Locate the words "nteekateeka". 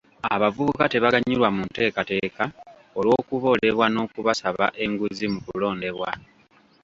1.69-2.43